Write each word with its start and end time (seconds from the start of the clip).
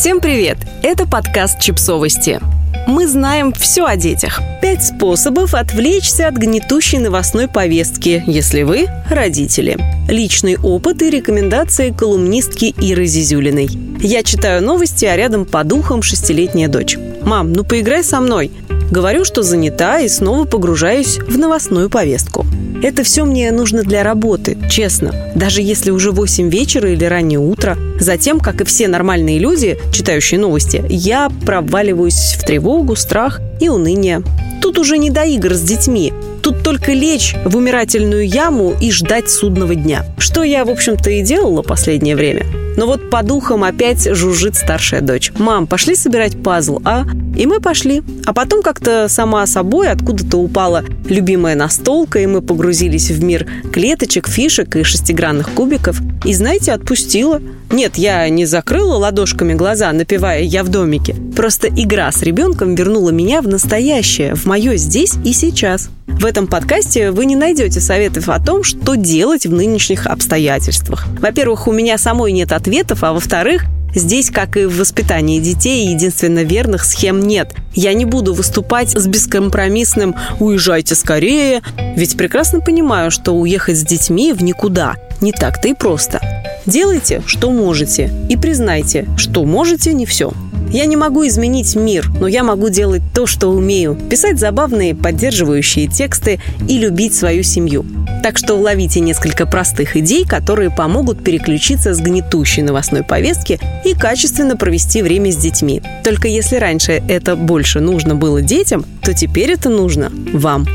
Всем 0.00 0.22
привет! 0.22 0.56
Это 0.82 1.06
подкаст 1.06 1.60
«Чипсовости». 1.60 2.40
Мы 2.86 3.06
знаем 3.06 3.52
все 3.52 3.84
о 3.84 3.96
детях. 3.96 4.40
Пять 4.62 4.82
способов 4.82 5.52
отвлечься 5.52 6.26
от 6.26 6.36
гнетущей 6.36 6.96
новостной 6.96 7.48
повестки, 7.48 8.24
если 8.26 8.62
вы– 8.62 8.86
родители. 9.10 9.76
Личный 10.08 10.56
опыт 10.56 11.02
и 11.02 11.10
рекомендации 11.10 11.90
колумнистки 11.90 12.74
Иры 12.80 13.04
Зизюлиной. 13.04 13.68
Я 14.00 14.22
читаю 14.22 14.62
новости, 14.62 15.04
а 15.04 15.14
рядом 15.16 15.44
по 15.44 15.64
духам 15.64 16.00
шестилетняя 16.00 16.68
дочь. 16.68 16.96
«Мам, 17.20 17.52
ну 17.52 17.62
поиграй 17.62 18.02
со 18.02 18.22
мной». 18.22 18.50
Говорю, 18.90 19.26
что 19.26 19.42
занята 19.42 20.00
и 20.00 20.08
снова 20.08 20.46
погружаюсь 20.46 21.18
в 21.18 21.36
новостную 21.36 21.90
повестку. 21.90 22.46
Это 22.82 23.02
все 23.02 23.24
мне 23.24 23.50
нужно 23.50 23.82
для 23.82 24.02
работы, 24.02 24.56
честно. 24.70 25.14
Даже 25.34 25.60
если 25.60 25.90
уже 25.90 26.12
8 26.12 26.48
вечера 26.48 26.90
или 26.90 27.04
раннее 27.04 27.38
утро. 27.38 27.76
Затем, 27.98 28.40
как 28.40 28.62
и 28.62 28.64
все 28.64 28.88
нормальные 28.88 29.38
люди, 29.38 29.78
читающие 29.92 30.40
новости, 30.40 30.82
я 30.88 31.30
проваливаюсь 31.44 32.36
в 32.38 32.44
тревогу, 32.44 32.96
страх 32.96 33.40
и 33.60 33.68
уныние. 33.68 34.22
Тут 34.62 34.78
уже 34.78 34.96
не 34.96 35.10
до 35.10 35.24
игр 35.24 35.52
с 35.54 35.60
детьми. 35.60 36.12
Тут 36.50 36.64
только 36.64 36.92
лечь 36.94 37.36
в 37.44 37.56
умирательную 37.56 38.26
яму 38.26 38.74
и 38.80 38.90
ждать 38.90 39.30
судного 39.30 39.76
дня. 39.76 40.04
Что 40.18 40.42
я, 40.42 40.64
в 40.64 40.70
общем-то, 40.70 41.08
и 41.08 41.22
делала 41.22 41.62
последнее 41.62 42.16
время. 42.16 42.44
Но 42.76 42.86
вот 42.86 43.08
по 43.08 43.22
духам 43.22 43.62
опять 43.62 44.12
жужжит 44.16 44.56
старшая 44.56 45.00
дочь. 45.00 45.30
«Мам, 45.38 45.68
пошли 45.68 45.94
собирать 45.94 46.42
пазл, 46.42 46.80
а?» 46.84 47.04
И 47.38 47.46
мы 47.46 47.60
пошли. 47.60 48.02
А 48.26 48.32
потом 48.32 48.62
как-то 48.62 49.06
сама 49.08 49.46
собой 49.46 49.90
откуда-то 49.90 50.38
упала 50.38 50.82
любимая 51.08 51.54
настолка, 51.54 52.18
и 52.18 52.26
мы 52.26 52.42
погрузились 52.42 53.12
в 53.12 53.22
мир 53.22 53.46
клеточек, 53.72 54.26
фишек 54.26 54.74
и 54.74 54.82
шестигранных 54.82 55.50
кубиков. 55.50 56.00
И, 56.24 56.34
знаете, 56.34 56.72
отпустила. 56.72 57.40
Нет, 57.72 57.96
я 57.98 58.28
не 58.28 58.46
закрыла 58.46 58.96
ладошками 58.96 59.54
глаза, 59.54 59.92
напевая 59.92 60.42
«Я 60.42 60.64
в 60.64 60.68
домике». 60.68 61.14
Просто 61.36 61.68
игра 61.68 62.10
с 62.10 62.20
ребенком 62.22 62.74
вернула 62.74 63.10
меня 63.10 63.40
в 63.42 63.48
настоящее, 63.48 64.34
в 64.34 64.44
мое 64.46 64.76
здесь 64.76 65.14
и 65.24 65.32
сейчас. 65.32 65.88
В 66.08 66.26
этом 66.26 66.48
подкасте 66.48 67.12
вы 67.12 67.26
не 67.26 67.36
найдете 67.36 67.80
советов 67.80 68.28
о 68.28 68.40
том, 68.40 68.64
что 68.64 68.96
делать 68.96 69.46
в 69.46 69.52
нынешних 69.52 70.06
обстоятельствах. 70.06 71.06
Во-первых, 71.20 71.68
у 71.68 71.72
меня 71.72 71.96
самой 71.96 72.32
нет 72.32 72.52
ответов, 72.52 73.04
а 73.04 73.12
во-вторых, 73.12 73.64
Здесь, 73.92 74.30
как 74.30 74.56
и 74.56 74.66
в 74.66 74.78
воспитании 74.78 75.40
детей, 75.40 75.88
единственно 75.88 76.44
верных 76.44 76.84
схем 76.84 77.18
нет. 77.18 77.52
Я 77.74 77.92
не 77.92 78.04
буду 78.04 78.34
выступать 78.34 78.90
с 78.90 79.06
бескомпромиссным 79.08 80.14
«уезжайте 80.38 80.94
скорее», 80.94 81.60
ведь 81.96 82.16
прекрасно 82.16 82.60
понимаю, 82.60 83.10
что 83.10 83.32
уехать 83.32 83.78
с 83.78 83.82
детьми 83.82 84.32
в 84.32 84.44
никуда 84.44 84.94
не 85.20 85.32
так-то 85.32 85.66
и 85.66 85.74
просто. 85.74 86.20
Делайте, 86.66 87.22
что 87.26 87.50
можете, 87.50 88.10
и 88.28 88.36
признайте, 88.36 89.08
что 89.16 89.44
можете 89.44 89.92
не 89.92 90.06
все. 90.06 90.32
Я 90.72 90.86
не 90.86 90.94
могу 90.94 91.26
изменить 91.26 91.74
мир, 91.74 92.08
но 92.20 92.28
я 92.28 92.44
могу 92.44 92.68
делать 92.68 93.02
то, 93.12 93.26
что 93.26 93.48
умею. 93.48 93.98
Писать 94.08 94.38
забавные, 94.38 94.94
поддерживающие 94.94 95.88
тексты 95.88 96.40
и 96.68 96.78
любить 96.78 97.12
свою 97.12 97.42
семью. 97.42 97.84
Так 98.22 98.38
что 98.38 98.54
ловите 98.54 99.00
несколько 99.00 99.46
простых 99.46 99.96
идей, 99.96 100.24
которые 100.24 100.70
помогут 100.70 101.24
переключиться 101.24 101.92
с 101.92 101.98
гнетущей 101.98 102.62
новостной 102.62 103.02
повестки 103.02 103.58
и 103.84 103.94
качественно 103.94 104.56
провести 104.56 105.02
время 105.02 105.32
с 105.32 105.36
детьми. 105.36 105.82
Только 106.04 106.28
если 106.28 106.56
раньше 106.56 107.02
это 107.08 107.34
больше 107.34 107.80
нужно 107.80 108.14
было 108.14 108.40
детям, 108.40 108.84
то 109.02 109.12
теперь 109.12 109.50
это 109.50 109.70
нужно 109.70 110.12
вам. 110.32 110.68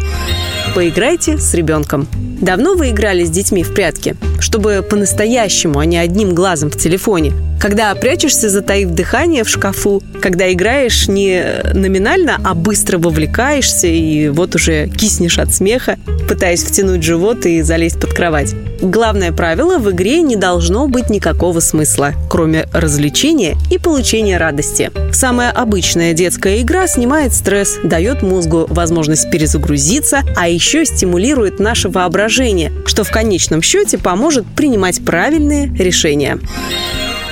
Поиграйте 0.73 1.37
с 1.37 1.53
ребенком. 1.53 2.05
Давно 2.41 2.75
вы 2.75 2.89
играли 2.89 3.23
с 3.23 3.29
детьми 3.29 3.63
в 3.63 3.73
прятки? 3.73 4.17
Чтобы 4.45 4.85
по-настоящему, 4.87 5.79
а 5.79 5.85
не 5.85 5.97
одним 5.97 6.35
глазом 6.35 6.69
в 6.69 6.77
телефоне. 6.77 7.33
Когда 7.59 7.95
прячешься, 7.95 8.47
затаив 8.47 8.91
дыхание 8.91 9.43
в 9.43 9.49
шкафу, 9.49 10.03
когда 10.21 10.53
играешь 10.53 11.07
не 11.07 11.43
номинально, 11.73 12.39
а 12.43 12.53
быстро 12.53 12.99
вовлекаешься 12.99 13.87
и 13.87 14.29
вот 14.29 14.53
уже 14.53 14.87
киснешь 14.87 15.39
от 15.39 15.51
смеха, 15.51 15.97
пытаясь 16.29 16.63
втянуть 16.63 17.01
живот 17.01 17.47
и 17.47 17.63
залезть 17.63 17.99
под 17.99 18.13
кровать. 18.13 18.53
Главное 18.85 19.31
правило– 19.31 19.77
в 19.79 19.89
игре 19.89 20.21
не 20.21 20.35
должно 20.35 20.87
быть 20.87 21.09
никакого 21.09 21.59
смысла, 21.59 22.13
кроме 22.29 22.67
развлечения 22.71 23.57
и 23.71 23.79
получения 23.79 24.37
радости. 24.37 24.91
Самая 25.11 25.49
обычная 25.49 26.13
детская 26.13 26.61
игра 26.61 26.85
снимает 26.85 27.33
стресс, 27.33 27.79
дает 27.83 28.21
мозгу 28.21 28.67
возможность 28.69 29.31
перезагрузиться, 29.31 30.21
а 30.35 30.47
еще 30.47 30.85
стимулирует 30.85 31.59
наше 31.59 31.89
воображение, 31.89 32.71
что 32.85 33.03
в 33.03 33.09
конечном 33.09 33.63
счете 33.63 33.97
поможет 33.97 34.45
принимать 34.55 35.03
правильные 35.03 35.73
решения. 35.75 36.37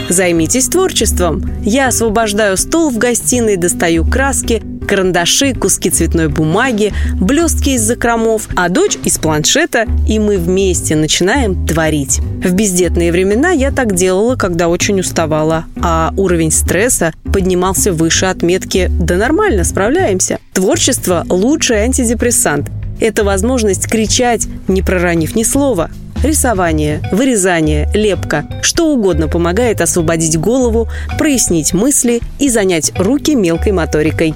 Займитесь 0.10 0.68
творчеством. 0.68 1.44
Я 1.64 1.90
освобождаю 1.90 2.58
стол 2.58 2.90
в 2.90 2.98
гостиной, 2.98 3.58
достаю 3.58 4.06
краски, 4.06 4.64
карандаши, 4.84 5.54
куски 5.54 5.90
цветной 5.90 6.28
бумаги, 6.28 6.94
блестки 7.16 7.72
из 7.72 7.82
закромов, 7.82 8.48
а 8.56 8.70
дочь 8.70 8.98
из 9.04 9.18
планшета, 9.18 9.86
и 10.08 10.20
мы 10.20 10.38
вместе 10.38 10.96
начинаем 10.96 11.66
творить. 11.66 12.20
В 12.44 12.54
бездетные 12.54 13.12
времена 13.12 13.52
я 13.52 13.72
так 13.72 13.96
делала, 13.96 14.36
когда 14.36 14.68
очень 14.68 15.00
уставала, 15.00 15.66
а 15.82 16.14
уровень 16.18 16.52
стресса 16.52 17.14
поднимался 17.24 17.92
выше 17.94 18.26
отметки 18.26 18.90
«да 19.00 19.16
нормально, 19.16 19.64
справляемся». 19.64 20.40
Творчество– 20.54 21.26
лучший 21.30 21.78
антидепрессант. 21.78 22.70
Это 23.00 23.24
возможность 23.24 23.88
кричать, 23.88 24.48
не 24.68 24.82
проронив 24.82 25.36
ни 25.36 25.44
слова– 25.44 25.90
рисование, 26.24 27.02
вырезание, 27.12 27.90
лепка, 27.94 28.46
что 28.62 28.88
угодно 28.88 29.28
помогает 29.28 29.82
освободить 29.82 30.40
голову, 30.40 30.88
прояснить 31.18 31.74
мысли 31.74 32.22
и 32.40 32.50
занять 32.50 32.92
руки 32.98 33.36
мелкой 33.36 33.74
моторикой. 33.74 34.34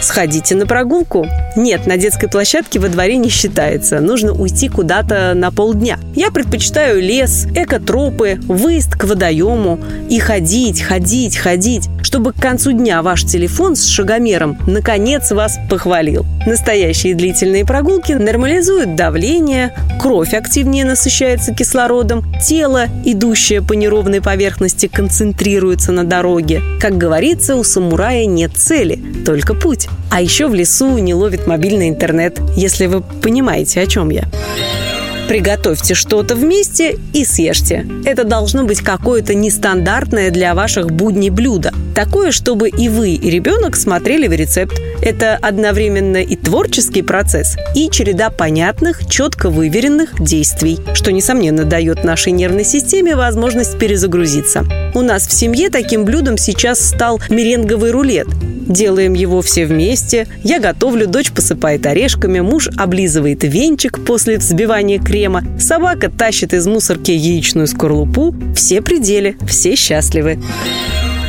Сходите 0.00 0.54
на 0.54 0.66
прогулку. 0.66 1.26
Нет, 1.56 1.86
на 1.86 1.96
детской 1.96 2.28
площадке 2.28 2.78
во 2.78 2.88
дворе 2.88 3.16
не 3.16 3.28
считается. 3.28 4.00
Нужно 4.00 4.32
уйти 4.32 4.68
куда-то 4.68 5.32
на 5.34 5.50
полдня. 5.50 5.98
Я 6.14 6.30
предпочитаю 6.30 7.00
лес, 7.00 7.46
экотропы, 7.54 8.38
выезд 8.42 8.94
к 8.94 9.04
водоему. 9.04 9.80
И 10.08 10.18
ходить, 10.18 10.82
ходить, 10.82 11.36
ходить, 11.36 11.88
чтобы 12.02 12.32
к 12.32 12.36
концу 12.36 12.72
дня 12.72 13.02
ваш 13.02 13.24
телефон 13.24 13.74
с 13.74 13.86
шагомером 13.86 14.58
наконец 14.66 15.32
вас 15.32 15.58
похвалил. 15.68 16.24
Настоящие 16.46 17.14
длительные 17.14 17.64
прогулки 17.64 18.12
нормализуют 18.12 18.94
давление, 18.94 19.74
кровь 20.00 20.34
активнее 20.34 20.84
насыщается 20.84 21.52
кислородом, 21.52 22.24
тело, 22.40 22.86
идущее 23.04 23.62
по 23.62 23.72
неровной 23.72 24.20
поверхности, 24.20 24.86
концентрируется 24.86 25.90
на 25.90 26.04
дороге. 26.04 26.62
Как 26.80 26.96
говорится, 26.96 27.56
у 27.56 27.64
самурая 27.64 28.26
нет 28.26 28.56
цели, 28.56 29.02
только 29.24 29.54
путь. 29.54 29.85
А 30.10 30.20
еще 30.20 30.48
в 30.48 30.54
лесу 30.54 30.98
не 30.98 31.14
ловит 31.14 31.46
мобильный 31.46 31.88
интернет, 31.88 32.40
если 32.56 32.86
вы 32.86 33.02
понимаете, 33.02 33.80
о 33.80 33.86
чем 33.86 34.10
я. 34.10 34.28
Приготовьте 35.28 35.94
что-то 35.94 36.36
вместе 36.36 36.98
и 37.12 37.24
съешьте. 37.24 37.84
Это 38.04 38.22
должно 38.22 38.62
быть 38.62 38.80
какое-то 38.80 39.34
нестандартное 39.34 40.30
для 40.30 40.54
ваших 40.54 40.92
будней 40.92 41.30
блюдо. 41.30 41.72
Такое, 41.96 42.30
чтобы 42.30 42.68
и 42.68 42.88
вы, 42.88 43.10
и 43.10 43.28
ребенок 43.28 43.74
смотрели 43.74 44.28
в 44.28 44.32
рецепт. 44.32 44.80
Это 45.02 45.36
одновременно 45.42 46.18
и 46.18 46.36
творческий 46.36 47.02
процесс, 47.02 47.56
и 47.74 47.90
череда 47.90 48.30
понятных, 48.30 49.08
четко 49.08 49.50
выверенных 49.50 50.22
действий, 50.22 50.78
что, 50.94 51.10
несомненно, 51.10 51.64
дает 51.64 52.04
нашей 52.04 52.30
нервной 52.30 52.64
системе 52.64 53.16
возможность 53.16 53.78
перезагрузиться. 53.78 54.64
У 54.94 55.02
нас 55.02 55.26
в 55.26 55.32
семье 55.32 55.70
таким 55.70 56.04
блюдом 56.04 56.38
сейчас 56.38 56.80
стал 56.80 57.20
меренговый 57.28 57.90
рулет. 57.90 58.28
Делаем 58.66 59.14
его 59.14 59.42
все 59.42 59.66
вместе. 59.66 60.26
Я 60.42 60.58
готовлю, 60.58 61.06
дочь 61.06 61.30
посыпает 61.30 61.86
орешками, 61.86 62.40
муж 62.40 62.68
облизывает 62.76 63.44
венчик 63.44 64.04
после 64.04 64.38
взбивания 64.38 64.98
крема, 64.98 65.42
собака 65.58 66.10
тащит 66.10 66.52
из 66.52 66.66
мусорки 66.66 67.12
яичную 67.12 67.66
скорлупу. 67.66 68.34
Все 68.54 68.82
пределы, 68.82 69.36
все 69.46 69.76
счастливы. 69.76 70.40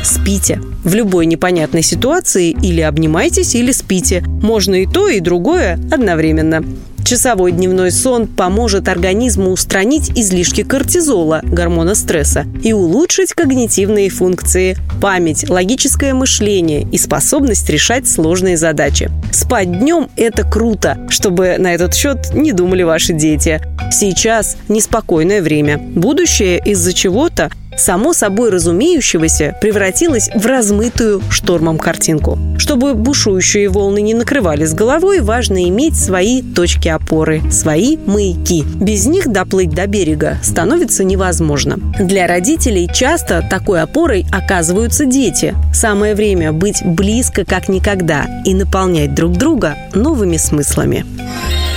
Спите. 0.02 0.60
В 0.84 0.94
любой 0.94 1.26
непонятной 1.26 1.82
ситуации 1.82 2.50
или 2.50 2.80
обнимайтесь, 2.80 3.54
или 3.54 3.72
спите. 3.72 4.22
Можно 4.42 4.76
и 4.82 4.86
то, 4.86 5.08
и 5.08 5.20
другое 5.20 5.78
одновременно. 5.90 6.64
Часовой 7.08 7.52
дневной 7.52 7.90
сон 7.90 8.26
поможет 8.26 8.86
организму 8.86 9.50
устранить 9.50 10.10
излишки 10.10 10.62
кортизола, 10.62 11.40
гормона 11.42 11.94
стресса, 11.94 12.44
и 12.62 12.74
улучшить 12.74 13.32
когнитивные 13.32 14.10
функции, 14.10 14.76
память, 15.00 15.48
логическое 15.48 16.12
мышление 16.12 16.86
и 16.92 16.98
способность 16.98 17.70
решать 17.70 18.06
сложные 18.06 18.58
задачи. 18.58 19.10
Спать 19.32 19.72
днем– 19.78 20.10
это 20.16 20.44
круто, 20.44 20.98
чтобы 21.08 21.56
на 21.56 21.72
этот 21.72 21.94
счет 21.94 22.34
не 22.34 22.52
думали 22.52 22.82
ваши 22.82 23.14
дети. 23.14 23.62
Сейчас 23.90 24.58
неспокойное 24.68 25.40
время. 25.40 25.78
Будущее 25.78 26.60
из-за 26.62 26.92
чего-то 26.92 27.50
само 27.78 28.12
собой 28.12 28.50
разумеющегося 28.50 29.56
превратилось 29.60 30.28
в 30.34 30.44
размытую 30.46 31.22
штормом 31.30 31.78
картинку. 31.78 32.38
Чтобы 32.58 32.94
бушующие 32.94 33.68
волны 33.68 34.00
не 34.00 34.14
накрывали 34.14 34.64
с 34.64 34.74
головой, 34.74 35.20
важно 35.20 35.68
иметь 35.68 35.96
свои 35.96 36.42
точки 36.42 36.88
опоры, 36.88 37.42
свои 37.50 37.96
маяки. 37.96 38.64
Без 38.80 39.06
них 39.06 39.28
доплыть 39.28 39.70
до 39.70 39.86
берега 39.86 40.38
становится 40.42 41.04
невозможно. 41.04 41.78
Для 41.98 42.26
родителей 42.26 42.88
часто 42.92 43.46
такой 43.48 43.82
опорой 43.82 44.26
оказываются 44.32 45.06
дети. 45.06 45.54
Самое 45.72 46.14
время 46.14 46.52
быть 46.52 46.84
близко 46.84 47.44
как 47.44 47.68
никогда 47.68 48.26
и 48.44 48.54
наполнять 48.54 49.14
друг 49.14 49.32
друга 49.32 49.76
новыми 49.94 50.36
смыслами. 50.36 51.06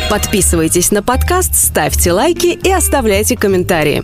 Подписывайтесь 0.09 0.91
на 0.91 1.01
подкаст, 1.01 1.55
ставьте 1.55 2.11
лайки 2.11 2.47
и 2.47 2.69
оставляйте 2.69 3.37
комментарии. 3.37 4.03